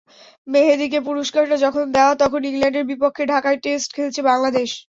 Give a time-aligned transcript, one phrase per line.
[0.47, 4.69] মেহেদীকে পুরস্কারটা যখন দেওয়া, তখন ইংল্যান্ডের বিপক্ষে ঢাকায় টেস্ট খেলছে বাংলাদেশ।